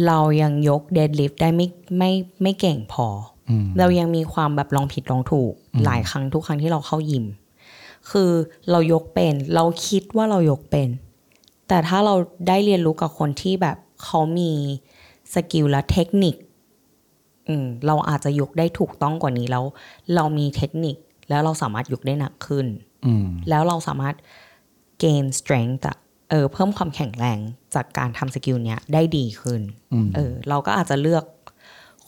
[0.07, 1.67] เรายังยก deadlift ได้ไม่
[1.99, 2.11] ไม่
[2.43, 3.07] ไม่เก่งพอ
[3.49, 5.53] อืมเรายังมีความแบบลองผิดลองถูก
[5.85, 7.25] หลายครั้งทุกครั้งที่เราเข้ายิม
[8.11, 8.31] คือ
[8.71, 10.89] เรายกเป็น เราคิดว่าเรายกเป็น
[11.69, 12.15] แต่ถ้าเรา
[12.49, 14.51] ได้เรียนรู้กับคนที่แบบเขามี
[15.35, 16.37] skill และเทคนิค
[17.49, 19.65] อืมเราอาจจะยกได้ถูกต้องกว่านี้แล้ว
[20.15, 20.97] เรามีเทคนิค
[21.29, 22.67] แล้วเราสามารถยกได้หนักขึ้น
[23.07, 24.15] อืมแล้วเราสามารถ
[25.03, 25.97] gain strength อะ
[26.31, 27.39] เออเพิ่มความแข็งแรง
[27.75, 29.61] จากการทำ skill เนี้ยได้ดีขึ้น
[29.93, 31.25] อืมเออเราก็อาจจะเลือก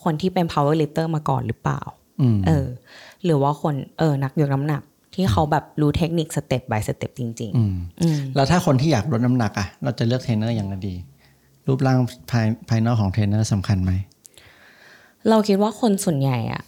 [0.03, 1.81] คนที่เป็น power lifter มาก่อนหรือเปล่า
[2.21, 2.67] อืมเออ
[3.23, 4.81] หรือว่าคนเออนักยกน้ำหนัก
[5.15, 10.95] ที่เขาแบบรู้เทคนิคสเต็ป by step จริงอืมๆอืมแล้วถ้าคนที่อยากลดน้ำหนักอะเราจะเลือกเทรนเนอร์อย่างไรดี
[11.67, 11.99] รูปร่าง
[12.31, 13.91] ภายภายนอกของเทรนเนอร์สำคัญไหม
[15.29, 16.61] เราคิดว่าคนส่วนใหญ่อะ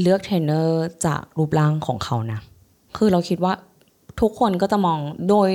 [0.00, 2.40] เลือกเทรนเนอร์จากรูปร่างของเขานะ
[2.96, 3.52] คือเราคิดว่า
[4.20, 5.50] ทุกคนก็จะมองโดย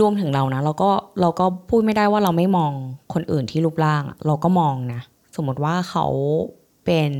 [0.00, 2.72] รวมถึงเรานะเราก็เราก็พูดไม่ได้ว่าเราไม่มอง
[3.14, 5.00] คนอื่นที่รูปร่าง เราก็มองนะ
[5.36, 6.06] สมมติว่าเขา
[6.84, 7.12] เป็น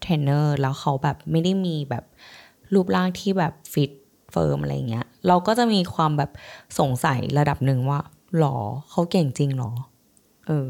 [0.00, 2.04] เทรนเนอร์แล้วเขาแบบไม่ได้มีแบบ
[2.74, 3.92] รูปร่างที่แบบฟิต
[4.32, 6.30] เฟิร์มอะไรเงี้ย เราก็จะมีความแบบ
[6.78, 8.00] สงสัยระดับหนึ่งว่า
[8.38, 8.56] หรอ
[8.90, 9.70] เขาเก่งจริงหรอ
[10.46, 10.68] เออ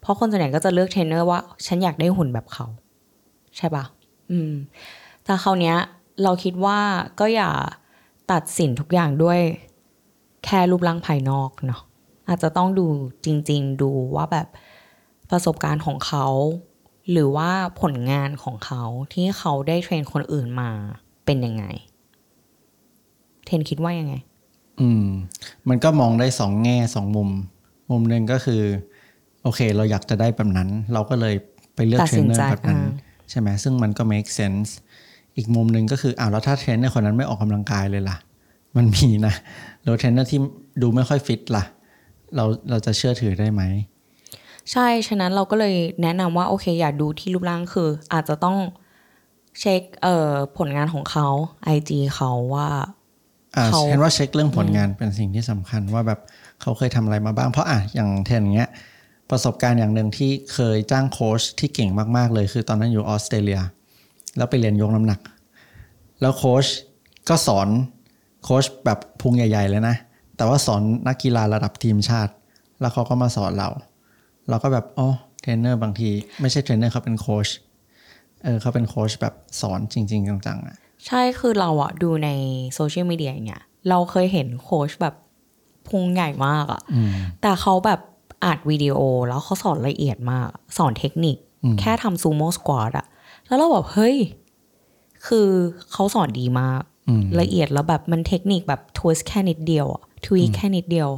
[0.00, 2.66] เพราะคนส่วนใหญ่ก็จะเลือกเทรนเนอร์ว่า ฉันอยากได้หุ่นแบบเขา
[3.56, 3.84] ใช่ป่ะ
[4.30, 4.52] อืม
[5.24, 5.76] แต่คราวเนี้ย
[6.22, 6.78] เราคิดว่า
[7.20, 7.50] ก็อย่า
[8.32, 9.40] ตัดสินทุกอย่างด้วย
[10.44, 11.82] แค่รูปร่างภายนอกเนาะ
[12.28, 12.86] อาจจะต้องดู
[13.24, 14.48] จริง ๆ ดูว่าแบบ
[15.30, 16.26] ประสบการณ์ของเขา
[17.10, 20.70] หรือว่าผลงานของเขาที่เขาได้เทรนคนอื่นมา
[21.24, 21.64] เป็นยังไง
[23.46, 24.14] เทนคิดว่ายังไง
[24.80, 25.06] อืม
[25.68, 27.30] มันก็มองได้สองแง่สองมุม
[27.90, 28.62] มุมหนึ่งก็คือ
[29.42, 31.34] โอเค เราอยากจะได้แบบนั้น เราก็เลย
[31.74, 34.70] ไปเลือกตัดสินใจเทรนเนอร์แบบนั้นอ่าใช่ไหมซึ่งมันก็ make sense
[35.40, 38.16] อีกมุมหนึ่งก็คืออ้าวแล้วถ้าเทรนเนอร์คนนั้นไม่ออกกำลังกายเลยล่ะ
[38.76, 39.34] มันมีนะ
[39.84, 40.40] แล้วเทรนเนอร์ที่
[40.82, 41.64] ดูไม่ค่อยฟิตล่ะ
[42.36, 43.62] เราเราจะเชื่อถือได้ไหม
[44.72, 48.58] ใช่ ฉะนั้นเราก็เลยแนะนำว่าโอเค อย่าดูที่รูปร่างคือ อาจจะต้อง
[49.60, 51.28] เช็คเอ่อผลงานของเขา
[51.76, 52.68] IG เขาว่า
[53.56, 56.20] อ่าเขาเห็นว่าเช็คเรื่องผลงานเป็นสิ่งที่สำคัญว่าแบบ
[56.60, 58.70] เขาเคยทำอะไรมาบ้าง เพราะอะอย่างเทรนอย่างเงี้ย
[59.30, 63.60] ประสบการณ์อย่างหนึ่งที่เคยจ้างโค้ชที่เก่งมาก ๆ เลย คือตอนนั้นอยู่ออสเตรเลีย
[64.36, 65.20] แล้วไปเรียนยกน้ำหนัก
[66.20, 66.66] แล้วโค้ช
[67.28, 67.68] ก็สอน
[68.44, 69.96] โค้ชแบบพุงใหญ่ ๆ เลยนะ
[70.36, 72.32] แต่ว่าสอนนักกีฬาระดับทีมชาติ
[72.80, 73.68] แล้วเขาก็มาสอนเรา
[74.48, 75.08] เราก็แบบอ๋อ
[75.40, 77.48] เทรนเนอร์บางที ไม่ใช่เทรนเนอร์เขาเป็นโค้ช
[78.42, 82.28] เออเขาเป็นโค้ชแบบสอนจริง ๆ จังๆอะใช่คือเราอะดูใน
[82.74, 85.14] โซเชียลมีเดียอย่างเงี้ยเราเคยเห็นโค้ชแบบ
[85.88, 87.10] พุงใหญ่มากอะอืม
[87.42, 88.00] แต่เขาแบบ
[88.44, 93.06] อัดวิดีโอแล้วเขาสอนละเอียดมาก สอนเทคนิคอืมแค่ทำซูโม่สควอตอะ
[93.50, 94.16] แล้วเราแบบเฮ้ย
[95.26, 95.48] คือ
[95.92, 101.10] เขาสอนดีมากอืมละเอียดแล้วแบบมันเทคนิคแบบทวสแค่นิดเดียวอะทวีแค่นิดเดียว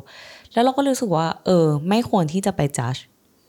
[0.52, 2.94] แล้วเราก็รู้สึกว่า เออ ไม่ควรที่จะไปจัด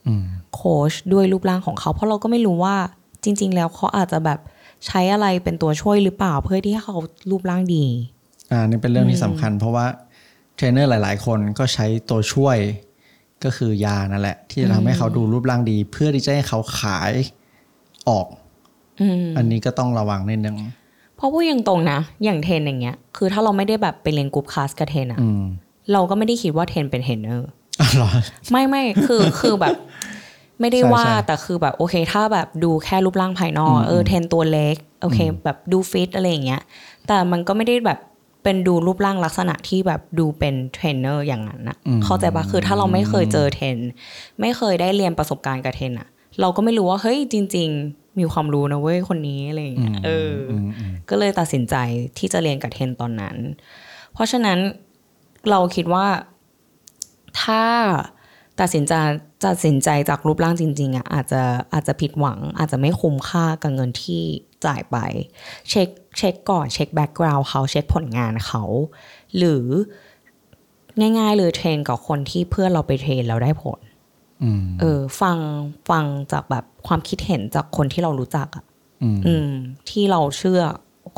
[0.06, 2.76] อืมโค้ชด้วยรูปร่างของเขา เพราะเราก็ไม่รู้ว่า
[3.24, 4.38] จริง ๆ แล้วเขาอาจจะแบบ
[4.86, 6.96] ใช้อะไรเป็นตัวช่วยหรือเปล่าเพื่อที่ให้เขา
[7.30, 7.84] รูปร่างดี
[8.52, 9.86] อ่านี่เป็นเรื่องที่สำคัญ เพราะว่า
[10.54, 12.58] เทรนเนอร์หลาย ๆ คนก็ใช้ตัวช่วย
[13.44, 17.12] ก็คือยานั่นแหละ ที่จะทำให้เขาดูรูปร่างดี เพื่อที่จะให้เขาขาย
[18.08, 18.26] ออก
[19.00, 20.56] อืมอันนี้ก็ต้องระวังนิดนึง
[21.16, 25.42] เพราะพูดอย่างตรงๆนะ อย่างเทรนอย่างเงี้ย คือถ้าเราไม่ได้แบบไปเรียน group class กับเทรนอะอืม
[25.92, 27.48] เราก็ไม่ได้คิดว่าเทรนเป็นเทรนเนอร์
[27.80, 28.10] อ๋อเหรอ
[28.50, 29.76] ไม่ไม่คือคือแบบ
[30.60, 36.62] ไม่ได้ใช่ว่าใช่แต่คือแบบโอเค ถ้าแบบดูแค่รูปร่างภายนอกอืมเออเทรนตัวเล็ก โอเค แบบดูฟิตอะไรอย่างเงี้ย
[37.06, 37.98] แต่มันก็ไม่ได้แบบ
[38.42, 43.76] เป็นดูรูปร่างลักษณะที่แบบดูเป็นเทรนเนอร์อย่างนั้นนะเข้าใจปะคือถ้าเราไม่เคยเจอเทรน
[44.40, 46.08] ไม่เคยได้เรียนประสบการณ์กับเทรนอะ
[46.40, 51.74] เราก็ไม่รู้ว่าเฮ้ยจริง ๆ มีความรู้นะเว้ยคนนี้อะไรอย่างเงี้ยเอออมอืมก็เลยตัดสินใจ
[52.18, 53.36] ที่จะเรียนกับเทรนตอนนั้น
[54.12, 54.58] เพราะฉะนั้น
[55.50, 56.06] เราคิดว่า
[57.42, 57.64] ถ้า
[58.60, 58.94] ตัดสินใจ
[59.46, 64.22] ตัดสินใจจากรูปร่างจริง ๆอะอาจจะอาจจะผิดหวัง อาจจะไม่คุ้มค่ากับเงินที่
[64.66, 64.96] จ่ายไป
[65.70, 68.62] เช็คเช็คก่อนเช็ค background เขาเช็คผลงานเขา
[69.36, 69.64] หรือ
[71.18, 73.93] ง่ายๆเลยเทรนกับคนที่เพื่อนเราไปเทรนแล้วได้ผลอืม
[74.80, 75.36] เออ ฟัง
[75.90, 78.64] ฟังจากแบบความคิดเห็นจากคนที่เรารู้จักอะ
[79.02, 79.48] อืมอืม
[79.90, 80.62] ที่เราเชื่อ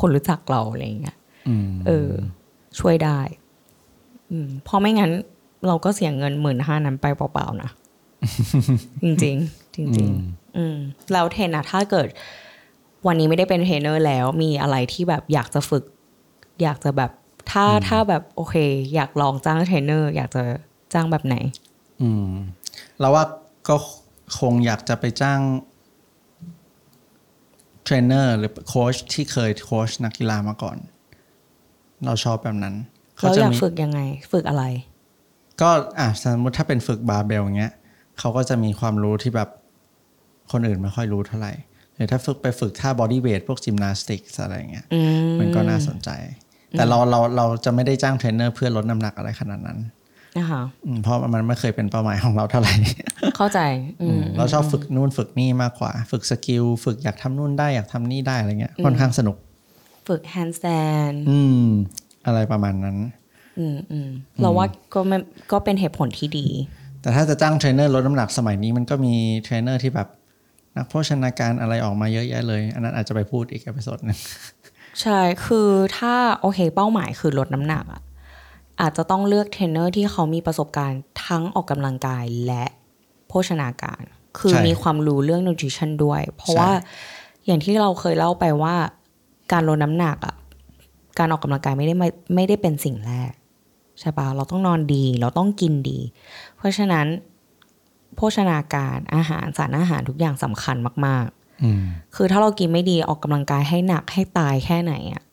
[0.01, 2.11] คนรู้จักเราอะไรอย่างเงี้ยอืมเออ
[2.79, 3.19] ช่วยได้
[4.31, 5.11] อืมเพราะไม่งั้น
[5.67, 7.69] เราก็เสียเงินหมื่นห้านั้นไปเปล่าๆนะ
[9.03, 10.77] จริงๆจริงๆอืม
[11.11, 12.07] แล้วเทรนอะถ้าเกิด
[13.07, 15.83] วันนี้ไม่ได้เป็นเทรนเนอร์แล้ว มีอะไรที่แบบอยากจะฝึก
[16.63, 17.11] อยากจะแบบ
[17.51, 18.55] ถ้าถ้าแบบโอเค
[18.95, 20.43] อยากลองจ้างเทรนเนอร์ อยากจะ
[20.93, 21.35] จ้างแบบไหน
[22.01, 22.31] อืม
[22.99, 23.23] เราว่า
[23.69, 23.75] ก็
[24.39, 25.39] คงอยากจะไปจ้าง
[27.83, 30.77] เทรนเนอร์หรือโค้ชที่เคยโค้ชนักกีฬามาก่อน
[32.05, 32.75] เราชอบแบบนั้น
[33.17, 33.99] เราจะอยากมีฝึกยังไง
[34.31, 34.63] ฝึกอะไร
[35.61, 37.73] ก็อะสมมติถ้าเป็นฝึกบาร์เบลอย่างเงี้ย
[38.19, 39.49] เขาก็จะมีความรู้ที่แบบ
[40.51, 41.53] คนอื่นไม่ค่อยรู้เท่าไหร่
[41.95, 46.09] หรือถ้าฝึกไปฝึกท่า bodyweight พวก gymnastic อะไรอย่างเงี้ยอืมมันก็น่าสนใจ
[46.71, 49.79] แต่เราเราเราจะไม่ได้จ้างเทรนเนอร์เพื่อลดน้ำหนักอะไรขนาดนั้น
[50.37, 52.73] นะคะอืมเพราะมันไม่เคยเป็นเป้าหมายของเราเท่าไหร่
[53.37, 53.59] เข้าใจ
[54.01, 59.35] อืมเราชอบฝึฝึกนู่นฝึกนี่มากกว่า ฝึก skill ฝึกอยากทำนู่นได้อยากทำนี่ได้อะไรเงี้ยค่อนข้างสนุก
[60.07, 61.65] ฝึก handstandอืม
[62.25, 62.97] อะไรประมาณนั้น
[63.59, 64.09] อืมอืม
[64.41, 65.17] เราว่าก็ไม่
[65.51, 66.47] ก็เป็นเหตุผลที่ดี
[67.01, 70.07] แต่ถ้าจะจ้างเทรนเนอร์ลดน้ำหนักสมัยนี้มันก็มีเทรนเนอร์ที่แบบ
[70.77, 74.19] นักโภชนาการอะไรออกมาเยอะแยะเลย อันนั้นอาจจะไปพูดอีก episode หนึ่ง
[75.01, 78.01] ใช่ คือถ้าโอเคเป้าหมายคือลดน้ำหนักอะ
[78.81, 82.65] อาจจะต้องเลือกเทรนเนอร์ที่เขามีประสบการณ์ทั้งออกกำลังกายและ
[83.27, 84.03] โภชนาการ
[84.39, 86.71] คือใช่มีความรู้เรื่อง nutrition ด้วย เพราะใช่ว่า
[87.45, 88.75] อย่างที่เราเคยเล่าไปว่า
[89.51, 90.35] การลดน้ำหนักอะ
[91.19, 93.31] การออกกำลังกายไม่ได้ไม่ไม่ได้เป็นสิ่งแรก
[93.99, 95.99] ใช่ปะเราต้องนอนดี เราต้องกินดี
[96.57, 97.07] เพราะฉะนั้น
[98.15, 101.83] โภชนาการอาหารสารอาหารทุกอย่างสำคัญมากๆอืม
[102.15, 105.23] คือถ้าเรากินไม่ดีออกกำลังกายให้หนักให้ตายแค่ไหนอะ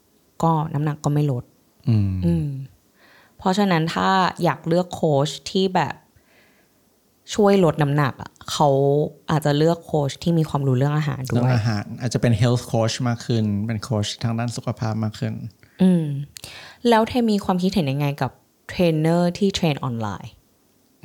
[0.43, 1.45] ก็น้ำหนักก็ไม่ลด
[1.89, 2.47] อืมอืม
[3.45, 4.09] เพราะฉะนั้นถ้า
[4.45, 5.95] อยากเลือกโค้ชที่แบบ
[7.35, 8.69] ช่วยลดน้ำหนักอะเขา
[9.31, 15.35] อาจจะเลือกโค้ชที่มีความรู้เรื่องอาหารด้เรื่องวยอาหเรื่องอาหารอาจจะเป็น health coach มากขึ้น เป็นโค้ชทางด้านสุขภาพมากขึ้น
[15.83, 16.05] อืม
[16.89, 18.31] แล้วเทรนมีความคิดเห็นยังไงกับ
[18.69, 20.33] เทรนเนอร์ที่เทรนออนไลน์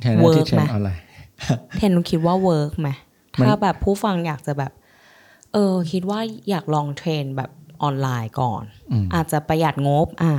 [0.00, 1.02] เทรนเนอร์ที่ Work เทรนไหมออนไลน์
[1.76, 2.88] เทนคิดว่าเวิร์กไหม
[3.38, 4.72] มันถ้าแบบผู้ฟังอยากจะแบบ
[5.52, 7.50] เออ คิดว่าอยากลองเทรนแบบ
[7.82, 8.62] ออนไลน์ก่อน
[9.14, 10.32] อาจจะประหยัดงบ อะ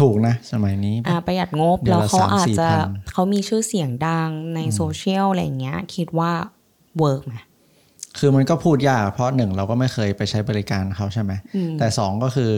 [0.00, 6.32] ถูกนะ สมัยนี้อ่าประหยัดงบเดือนละสามสี่พัน แล้วเขาอาจจะเขามีชื่อเสียงดังในโซเชียลอะไรอย่างเงี้ย คิดว่า
[6.98, 7.34] work ไหม
[8.18, 11.32] คือมันก็พูดยาก เพราะหนึ่งเราก็ไม่เคยไปใช้บริการเขาใช่ไหม
[11.78, 12.52] แต่สองก็คือ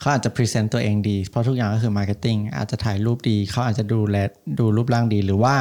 [0.00, 4.16] เขาอาจจะ present ตัวเองดี เพราะทุกอย่างก็คือ marketing อาจจะถ่ายรูปดี เขาอาจจะดูแล
[4.58, 5.56] ดูรูปร่างดีหรือว่า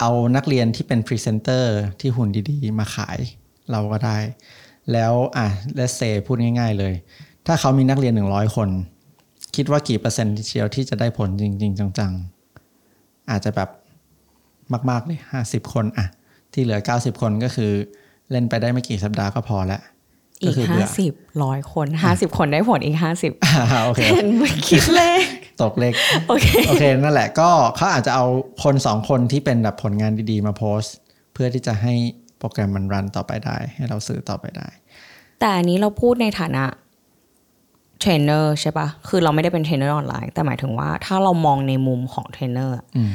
[0.00, 3.18] เอานักเรียนที่เป็นพรีเซนเตอร์ที่หุ่นดีๆ มาขาย
[3.70, 4.18] เราก็ได้
[4.92, 6.94] แล้วอะ let's say พูดง่าย ๆ เลย
[7.46, 8.68] ถ้าเขามีนักเรียน 100 คน
[9.58, 13.70] คิดว่ากี่เปอร์เซ็นต์เชียวที่จะได้ผลจริง ๆ จังๆ อาจจะแบบ
[14.90, 16.06] มาก ๆ เลยห้าสิบคนอะ
[16.52, 17.72] ที่เหลือ90คนก็คือ
[18.30, 19.80] เล่นไปได้ไม่กี่สัปดาห์ก็พอแล้ว
[20.42, 25.24] อีก็กคือห้าเบื่อสิบร้อยคนห้าสิบคนได้ผลอีกห้าสิบอ่าโอเคเห็นไม่คิดเลข
[25.62, 25.94] ตกเลข
[26.28, 28.26] โอเคโอเคนั่นแหละก็เขาอาจจะเอา
[28.62, 30.94] คนสองคนที่เป็นแบบผลงานดีๆมาโพสต์
[31.32, 31.94] เพื่อที่จะให้
[32.38, 34.68] โปรแกรมมันรันต่อไปได้ ให้เราซื้อต่อไปได้
[35.40, 36.64] แต่อันนี้เราพูดในฐานะ
[38.00, 43.12] เทรนเนอร์ใช่ปะคือเราไม่ได้เป็นเทรนเนอร์ออนไลน์แต่หมายถึงว่าถ้าเรามองในมุมของเทรนเนอร์อะอืม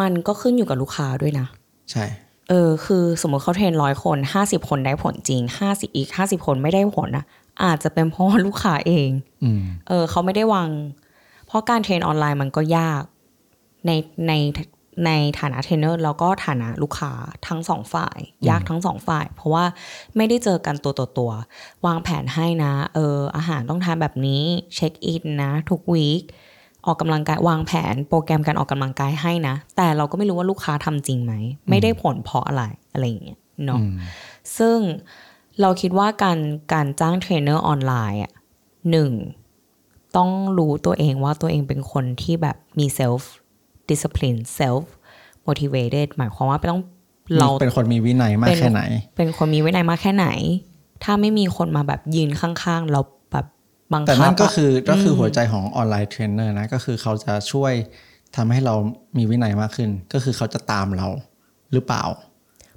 [0.00, 1.46] มันก็ขึ้นอยู่กับลูกค้าด้วยนะ
[1.90, 2.04] ใช่
[2.48, 7.24] เออ คือสมมติเขาเทรนร้อยคนห้าสิบคนได้ผลจริงห้าสิบอีกห้าสิบคนไม่ได้ผลนะ
[7.62, 9.10] อาจจะเป็นเพราะว่าลูกค้าเอง
[9.42, 10.68] อืมเออ เขาไม่ได้วาง
[11.46, 13.02] เพราะการเทรนออนไลน์มันก็ยาก
[13.86, 13.90] ใน
[14.28, 14.32] ใน
[15.06, 17.12] ในฐานะเทรนเนอร์แล้วก็ฐานะลูกค้า
[17.46, 19.64] ทั้งสองฝ่าย ยากทั้งสองฝ่าย เพราะว่า
[20.16, 21.30] ไม่ได้เจอกันตัวต่อตัว
[21.86, 24.42] วางแผนให้นะเอออาหารต้องทานแบบนี้
[24.74, 26.22] check in นะ ทุก week
[26.86, 31.32] ออกกำลังกายวางแผนโปรแกรมการออกกำลังกายให้นะ แต่เราก็ไม่รู้ว่าลูกค้าทำจริงไหม
[31.68, 33.92] ไม่ได้ผลเพราะอะไรอะไรอย่างเงี้ยเนาะอืม
[34.58, 34.78] ซึ่ง
[35.60, 36.38] เราคิดว่าการ
[36.72, 38.32] การจ้างเทรนเนอร์ออนไลน์อะ
[38.90, 39.12] หนึ่ง
[40.16, 43.22] ต้องรู้ตัวเองว่าตัวเองเป็นคนที่แบบมี self
[43.92, 44.84] discipline self
[45.46, 46.82] motivated หมายความว่าต้อง
[47.40, 48.82] เราเป็นคนมีวินัยมากเป็นแค่ไหน
[49.16, 50.28] เป็นคนมีวินัยมากแค่ไหน
[51.04, 53.00] ถ้าไม่มีคนมาแบบยืนข้างๆ เรา
[53.32, 53.46] แบบ
[53.92, 57.72] บังคับแต่นั่นก็คือก็คือหัวใจของออนไลน์เทรนเนอร์นะ ก็คือเขาจะช่วย
[58.36, 58.74] ทำให้เรา
[59.16, 61.08] มีวินัยมากขึ้น ก็คือเขาจะตามเรา
[61.72, 62.04] หรือเปล่า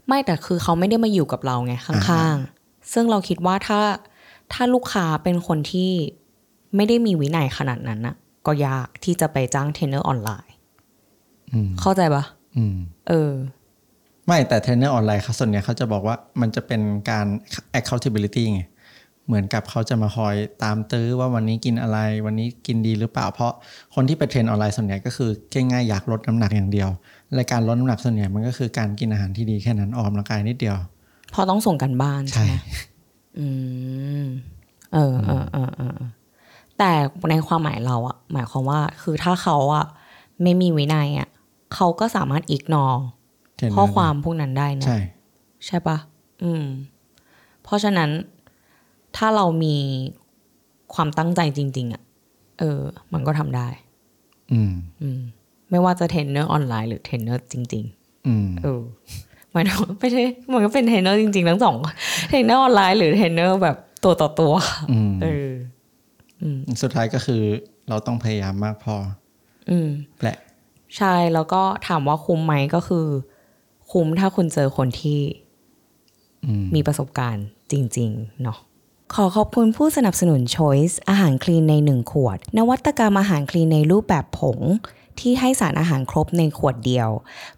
[0.07, 3.79] ไม่แต่คือเขาไม่ได้มาอยู่กับเราไงข้างๆ ซึ่งเราคิดว่าถ้า
[4.53, 5.91] ถ้าลูกค้าเป็นคนที่
[6.75, 10.54] ไม่ได้มีวินัยขนาดนั้นน่ะก็ยากที่จะไปจ้างเทรนเนอร์ออนไลน์อืม
[11.81, 12.23] เข้าใจปะ
[12.55, 12.75] อืม
[13.09, 13.31] เออ
[14.27, 17.25] ไม่แต่เทรนเนอร์ออนไลน์เขาส่วนใหญ่เขาจะบอกว่ามันจะเป็นการ
[17.79, 18.61] accountability ไง
[19.27, 23.51] เหมือนกับเขาจะมาคอยตามตื้อว่าวันนี้กินอะไร วันนี้กินดีหรือเปล่า เพราะ
[23.95, 25.29] คนที่ไปเทรนออนไลน์ส่วนใหญ่ก็คือ
[25.71, 26.89] ง่ายๆอยากลดน้ำหนักอย่างเดียว
[27.33, 30.77] และการลดน้ำหนักส่วนใหญ่มันก็คือการกินอาหารที่ดีแค่นั้นออกกำลังกายนิดเดียว
[31.33, 32.53] พอต้องส่งการบ้านใช่ใช่ไหม
[33.39, 33.47] อื
[34.23, 34.25] ม
[34.93, 35.97] เออเออเออเออ
[36.77, 36.91] แต่
[37.29, 39.85] ในความหมายเราอะหมายความว่าคือถ้าเขาอะ
[40.41, 41.29] ไม่มีวินัยอะ
[41.73, 42.85] เขาก็สามารถ ignore
[43.55, 44.97] เทรนเนอร์ข้อความพวกนั้นได้นะใช่
[45.65, 45.97] ใช่ปะ
[46.43, 46.65] อืม
[47.63, 48.09] เพราะฉะนั้น
[49.17, 49.75] ถ้าเรามี
[50.93, 52.03] ความตั้งใจจริง ๆอะ
[52.59, 52.79] เออ
[53.13, 53.67] มันก็ทำได้
[54.53, 55.19] อืม อืม
[55.69, 58.81] ไม่ว่าจะเทรนเนอร์ออนไลน์หรือเทรนเนอร์จริง ๆ อืมเออ
[59.51, 61.75] หมายถึงว่าไม่ใช่มันก็เป็นเทรนเนอร์จริง ๆ ทั้งสอง
[62.29, 64.53] เทรนเนอร์ออนไลน์หรือเทรนเนอร์แบบตัวต่อตัว
[64.91, 65.49] อืมเออ
[66.81, 67.41] สุดท้ายก็คือ
[67.89, 68.95] เราต้องพยายามมากพอ
[69.69, 69.89] อืม
[70.21, 70.37] แหละ
[70.97, 73.05] ใช่แล้วก็ถามว่าคุ้มไหมก็คือ
[73.91, 75.19] คุ้มถ้าคุณเจอคนที่
[76.43, 78.57] อืมมีประสบการณ์จริง ๆ เนาะ
[79.13, 84.59] ขอขอบคุณผู้สนับสนุน Choice อาหารคลีนใน 1 ขวด นวัตกรรมอาหารคลีนในรูปแบบผง
[85.19, 87.09] ที่ให้สารอาหารครบในขวดเดียว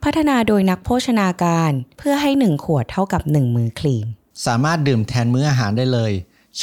[0.03, 4.05] พัฒนาโดยนักโภชนาการ เพื่อให้ 1 ขวดเท่ากับ 1 มือคลีน
[4.45, 6.11] สามารถดื่มแทนมื้ออาหารได้เลย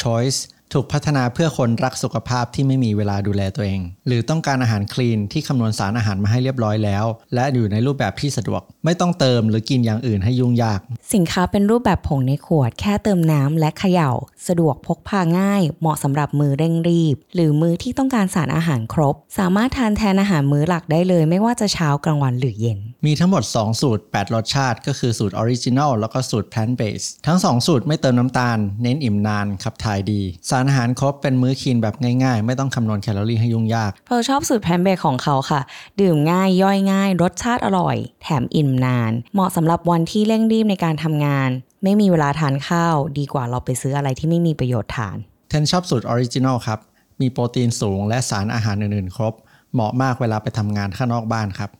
[0.00, 0.38] Choice
[0.74, 10.80] ถูกพัฒนาเพื่อคนรักสุขภาพที่ไม่มีเวลาดูแลตัวเอง หรือต้องการอาหารคลีนที่คำนวณสารอาหารมาให้เรียบร้อยแล้ว และอยู่ในรูปแบบที่สะดวก ไม่ต้องเติมหรือกินอย่างอื่นให้ยุ่งยาก
[11.14, 14.10] สินค้าเป็นรูปแบบผงในขวด แค่เติมน้ำและเขย่า
[14.48, 27.08] สะดวกพกพาง่าย เหมาะสำหรับมือเร่งรีบ หรือมือที่ต้องการสารอาหารครบ สามารถทานแทนอาหารมื้อหลักได้เลย ไม่ว่าจะเช้ากลางวันหรือเย็น มีทั้งหมด 2 สูตร 8 รสชาติ ก็คือสูตร original แล้วก็สูตร plant based
[27.26, 35.60] ทั้ง 2 สูตรไม่เติมน้ำตาล เน้นอิ่มนานขับถ่ายดีสารอาหารครบเป็นมื้อคลีนแบบง่ายๆ ไม่ต้องคำนวณแคลอรี่ให้ยุ่งยากเพอชอบสูตร plant based ของเขาค่ะ
[36.00, 41.50] ดื่มง่ายย่อยง่าย รสชาติอร่อย แถมอิ่มนาน เหมาะสำหรับวันที่เร่งรีบในการทำงาน
[41.84, 45.16] ไม่มีเวลาทานข้าว ดีกว่าเราไปซื้ออะไรที่ไม่มีประโยชน์ทาน
[45.48, 46.78] เทนชอบสูตร original ครับ
[47.20, 49.34] มีโปรตีนสูงและสารอาหารอื่นๆ ครบ
[49.74, 51.70] เหมาะมากเวลาไปทำงานข้างนอกบ้านครับ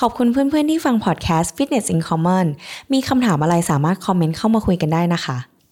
[0.00, 2.46] ขอบคุณเพื่อนๆที่ฟังพอดแคสต์ Fitness in Common
[2.92, 5.36] มีคำถามอะไรสามารถคอมเมนต์เข้ามาคุยกันได้นะคะ